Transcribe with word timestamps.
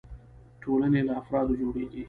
ټولنې 0.61 1.01
له 1.07 1.13
افرادو 1.21 1.53
جوړيږي. 1.61 1.99